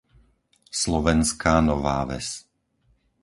Slovenská 0.81 1.55
Nová 1.69 1.99
Ves 2.09 2.27